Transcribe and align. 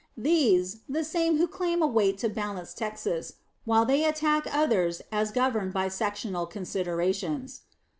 These, 0.17 0.77
the 0.89 1.03
same 1.03 1.37
who 1.37 1.45
claim 1.45 1.83
a 1.83 1.85
weight 1.85 2.17
to 2.21 2.27
balance 2.27 2.73
Texas, 2.73 3.33
while 3.65 3.85
they 3.85 4.03
attack 4.03 4.47
others 4.51 5.03
as 5.11 5.31
governed 5.31 5.73
by 5.73 5.89
sectional 5.89 6.47
considerations. 6.47 7.61